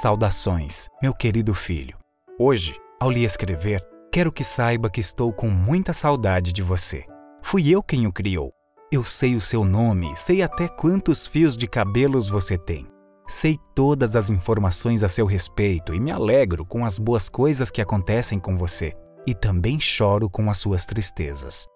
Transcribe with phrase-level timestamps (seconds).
[0.00, 1.96] Saudações, meu querido filho.
[2.38, 3.80] Hoje, ao lhe escrever,
[4.12, 7.04] quero que saiba que estou com muita saudade de você.
[7.42, 8.52] Fui eu quem o criou.
[8.90, 12.86] Eu sei o seu nome, sei até quantos fios de cabelos você tem.
[13.28, 17.80] Sei todas as informações a seu respeito e me alegro com as boas coisas que
[17.80, 18.92] acontecem com você.
[19.26, 21.66] E também choro com as suas tristezas.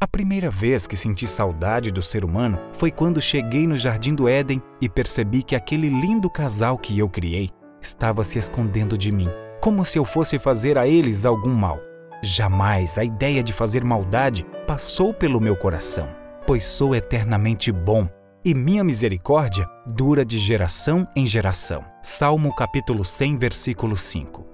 [0.00, 4.28] A primeira vez que senti saudade do ser humano foi quando cheguei no Jardim do
[4.28, 9.28] Éden e percebi que aquele lindo casal que eu criei estava se escondendo de mim,
[9.60, 11.80] como se eu fosse fazer a eles algum mal.
[12.22, 16.08] Jamais a ideia de fazer maldade passou pelo meu coração,
[16.46, 18.08] pois sou eternamente bom
[18.44, 21.84] e minha misericórdia dura de geração em geração.
[22.02, 24.46] Salmo capítulo 100, versículo 5.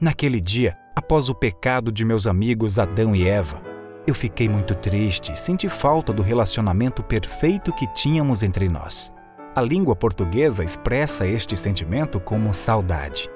[0.00, 3.62] Naquele dia, após o pecado de meus amigos Adão e Eva,
[4.06, 9.10] eu fiquei muito triste e senti falta do relacionamento perfeito que tínhamos entre nós.
[9.56, 13.30] A língua portuguesa expressa este sentimento como saudade.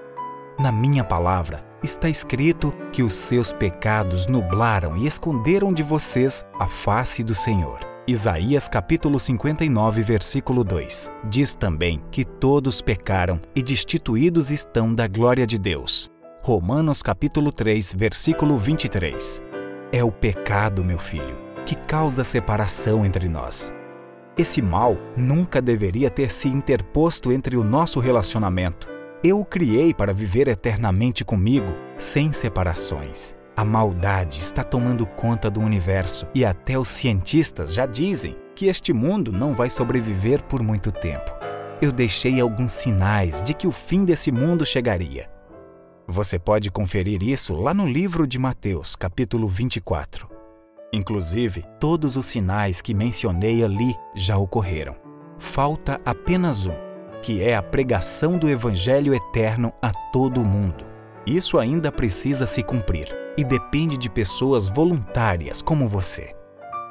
[0.59, 6.67] Na minha palavra está escrito que os seus pecados nublaram e esconderam de vocês a
[6.67, 7.79] face do Senhor.
[8.05, 11.09] Isaías capítulo 59, versículo 2.
[11.31, 16.11] Diz também que todos pecaram e destituídos estão da glória de Deus.
[16.43, 19.41] Romanos capítulo 3, versículo 23.
[19.93, 23.73] É o pecado, meu filho, que causa separação entre nós.
[24.39, 28.89] Esse mal nunca deveria ter se interposto entre o nosso relacionamento.
[29.25, 33.35] Eu o criei para viver eternamente comigo, sem separações.
[33.57, 38.93] A maldade está tomando conta do universo e até os cientistas já dizem que este
[38.93, 41.33] mundo não vai sobreviver por muito tempo.
[41.83, 45.29] Eu deixei alguns sinais de que o fim desse mundo chegaria.
[46.07, 50.38] Você pode conferir isso lá no livro de Mateus, capítulo 24.
[50.93, 54.97] Inclusive, todos os sinais que mencionei ali já ocorreram.
[55.39, 56.75] Falta apenas um,
[57.23, 60.85] que é a pregação do Evangelho eterno a todo o mundo.
[61.27, 66.35] Isso ainda precisa se cumprir e depende de pessoas voluntárias como você.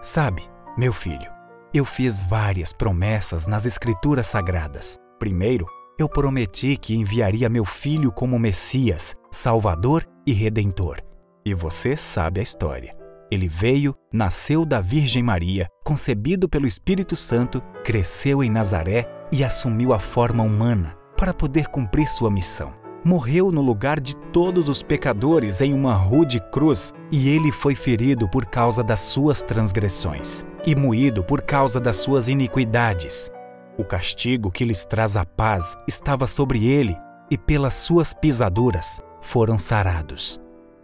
[0.02, 0.44] Sabe,
[0.78, 1.30] meu filho,
[1.74, 4.98] eu fiz várias promessas nas Escrituras Sagradas.
[5.20, 5.66] Primeiro,
[5.98, 11.02] eu prometi que enviaria meu filho como Messias, Salvador e Redentor.
[11.44, 13.07] E você sabe a história.
[13.30, 19.94] Ele veio, nasceu da Virgem Maria, concebido pelo Espírito Santo, cresceu em Nazaré e assumiu
[19.94, 22.74] a forma humana para poder cumprir sua missão.
[23.04, 28.28] Morreu no lugar de todos os pecadores em uma rude cruz, e ele foi ferido
[28.30, 33.32] por causa das suas transgressões e moído por causa das suas iniquidades.
[33.78, 36.98] O castigo que lhes traz a paz estava sobre ele,
[37.30, 40.40] e pelas suas pisaduras foram sarados.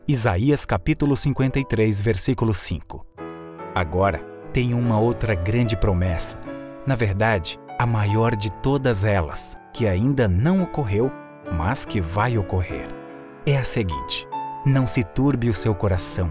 [0.06, 3.06] Isaías capítulo 53, versículo 5.
[3.74, 4.20] Agora,
[4.52, 6.38] tem uma outra grande promessa.
[6.86, 11.10] Na verdade, a maior de todas elas, que ainda não ocorreu,
[11.54, 12.86] mas que vai ocorrer.
[13.46, 14.28] É a seguinte:
[14.66, 16.30] não se turbe o seu coração.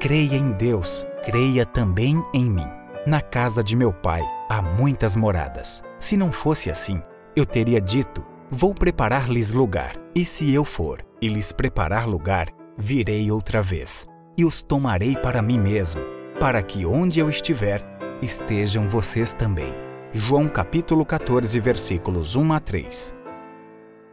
[0.00, 2.68] Creia em Deus, creia também em mim.
[3.06, 5.82] Na casa de meu pai há muitas moradas.
[5.98, 7.02] Se não fosse assim,
[7.36, 9.96] eu teria dito: Vou preparar-lhes lugar.
[10.14, 14.06] E se eu for e lhes preparar lugar, virei outra vez
[14.36, 16.02] e os tomarei para mim mesmo,
[16.40, 17.82] para que onde eu estiver,
[18.20, 19.72] estejam vocês também.
[20.12, 23.14] João capítulo 14, versículos 1 a 3.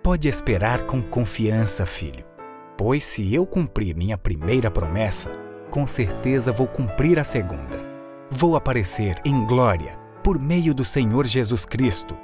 [0.03, 2.25] Pode esperar com confiança, filho,
[2.77, 5.31] pois se eu cumprir minha primeira promessa,
[5.69, 7.87] com certeza vou cumprir a segunda.
[8.31, 12.17] Vou aparecer em glória por meio do Senhor Jesus Cristo.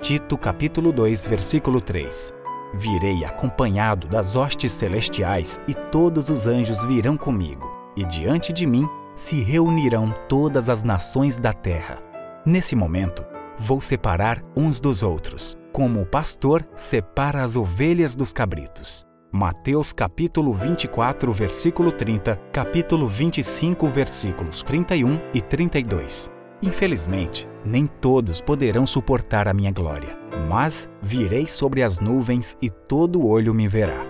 [0.00, 2.39] Tito capítulo 2, versículo 3.
[2.72, 8.88] Virei acompanhado das hostes celestiais, e todos os anjos virão comigo, e diante de mim
[9.14, 11.98] se reunirão todas as nações da terra.
[12.46, 13.24] Nesse momento,
[13.58, 19.06] vou separar uns dos outros, como o pastor separa as ovelhas dos cabritos.
[19.32, 26.30] Mateus capítulo 24, versículo 30, capítulo 25, versículos 31 e 32.
[26.62, 30.18] Infelizmente, nem todos poderão suportar a minha glória,
[30.48, 34.06] mas virei sobre as nuvens e todo olho me verá.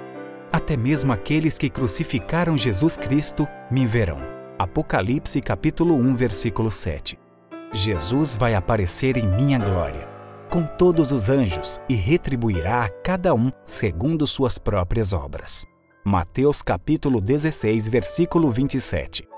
[0.52, 4.18] Até mesmo aqueles que crucificaram Jesus Cristo me verão.
[4.58, 7.18] Apocalipse capítulo 1, versículo 7.
[7.72, 10.08] Jesus vai aparecer em minha glória,
[10.50, 15.64] com todos os anjos, e retribuirá a cada um segundo suas próprias obras.
[16.04, 19.28] Mateus capítulo 16, versículo 27.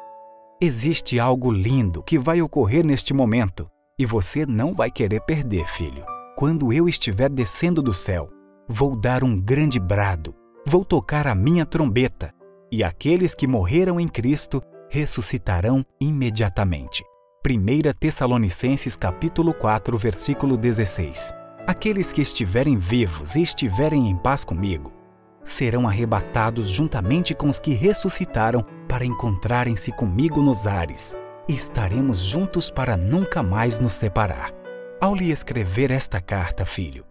[0.61, 3.69] Existe algo lindo que vai ocorrer neste momento
[4.02, 6.04] e você não vai querer perder, filho.
[6.37, 8.28] Quando eu estiver descendo do céu,
[8.69, 10.34] vou dar um grande brado,
[10.66, 12.34] vou tocar a minha trombeta,
[12.70, 14.60] e aqueles que morreram em Cristo
[14.90, 17.04] ressuscitarão imediatamente.
[17.46, 21.32] 1 Tessalonicenses capítulo 4, versículo 16.
[21.64, 24.93] Aqueles que estiverem vivos e estiverem em paz comigo
[25.44, 31.16] serão arrebatados juntamente com os que ressuscitaram para encontrarem-se comigo nos ares,
[31.49, 34.53] estaremos juntos para nunca mais nos separar.
[35.00, 37.05] Ao lhe escrever esta carta, filho,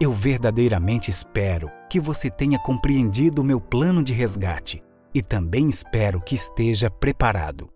[0.00, 4.82] eu verdadeiramente espero que você tenha compreendido o meu plano de resgate
[5.14, 7.68] e também espero que esteja preparado.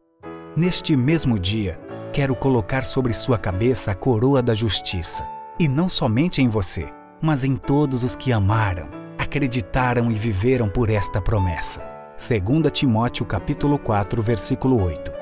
[0.57, 1.81] Neste mesmo dia,
[2.13, 5.27] quero colocar sobre sua cabeça a coroa da justiça,
[5.59, 6.93] e não somente em você,
[7.23, 8.89] mas em todos os que amaram,
[9.19, 11.83] acreditaram e viveram por esta promessa.
[12.19, 15.20] 2 Timóteo capítulo 4, versículo 8.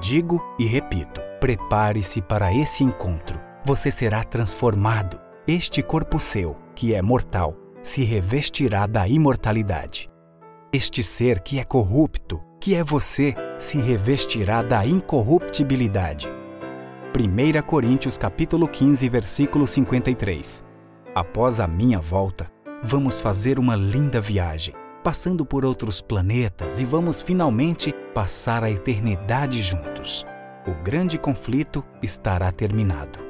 [0.00, 3.40] Digo e repito: prepare-se para esse encontro.
[3.64, 5.20] Você será transformado.
[5.46, 10.10] Este corpo seu, que é mortal, se revestirá da imortalidade.
[10.72, 16.28] Este ser que é corrupto, que é você, se revestirá da incorruptibilidade.
[17.16, 20.64] 1 Coríntios capítulo 15, versículo 53.
[21.14, 22.50] Após a minha volta,
[22.82, 24.74] vamos fazer uma linda viagem,
[25.06, 30.26] passando por outros planetas e vamos finalmente passar a eternidade juntos.
[30.66, 33.20] O grande conflito estará terminado.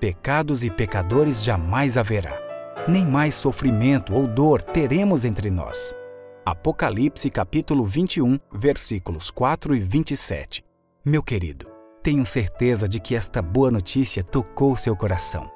[0.00, 2.40] Pecados e pecadores jamais haverá.
[2.88, 5.94] Nem mais sofrimento ou dor teremos entre nós.
[6.42, 10.64] Apocalipse capítulo 21, versículos 4 e 27.
[11.04, 11.70] Meu querido,
[12.02, 15.50] tenho certeza de que esta boa notícia tocou seu coração.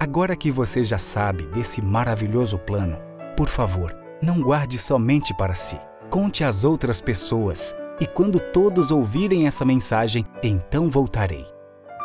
[0.00, 2.96] Agora que você já sabe desse maravilhoso plano,
[3.36, 5.78] por favor, não guarde somente para si.
[6.10, 11.46] Conte às outras pessoas e quando todos ouvirem essa mensagem, então voltarei.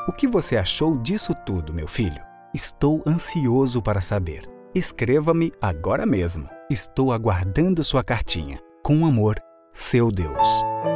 [0.08, 2.22] O que você achou disso tudo, meu filho?
[2.54, 4.50] Estou ansioso para saber.
[4.76, 6.50] Escreva-me agora mesmo.
[6.70, 8.60] Estou aguardando sua cartinha.
[8.84, 9.36] Com amor,
[9.72, 10.93] seu Deus.